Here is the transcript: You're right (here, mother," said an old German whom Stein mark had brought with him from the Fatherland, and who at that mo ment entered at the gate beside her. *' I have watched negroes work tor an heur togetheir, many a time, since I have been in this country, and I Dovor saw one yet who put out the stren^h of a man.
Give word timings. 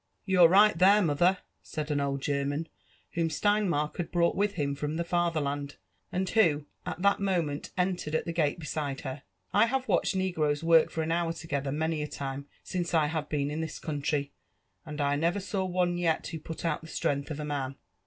You're 0.25 0.47
right 0.49 0.75
(here, 0.81 0.99
mother," 0.99 1.37
said 1.61 1.91
an 1.91 2.01
old 2.01 2.23
German 2.23 2.67
whom 3.11 3.29
Stein 3.29 3.69
mark 3.69 3.97
had 3.97 4.11
brought 4.11 4.35
with 4.35 4.53
him 4.55 4.73
from 4.73 4.95
the 4.95 5.03
Fatherland, 5.03 5.75
and 6.11 6.27
who 6.27 6.65
at 6.87 7.03
that 7.03 7.19
mo 7.19 7.43
ment 7.43 7.69
entered 7.77 8.15
at 8.15 8.25
the 8.25 8.33
gate 8.33 8.57
beside 8.57 9.01
her. 9.01 9.21
*' 9.41 9.53
I 9.53 9.67
have 9.67 9.87
watched 9.87 10.15
negroes 10.15 10.63
work 10.63 10.91
tor 10.91 11.03
an 11.03 11.11
heur 11.11 11.31
togetheir, 11.33 11.71
many 11.71 12.01
a 12.01 12.07
time, 12.07 12.47
since 12.63 12.95
I 12.95 13.05
have 13.05 13.29
been 13.29 13.51
in 13.51 13.61
this 13.61 13.77
country, 13.77 14.31
and 14.87 14.99
I 14.99 15.15
Dovor 15.17 15.39
saw 15.39 15.65
one 15.65 15.99
yet 15.99 16.25
who 16.29 16.39
put 16.39 16.65
out 16.65 16.81
the 16.81 16.87
stren^h 16.87 17.29
of 17.29 17.39
a 17.39 17.45
man. 17.45 17.75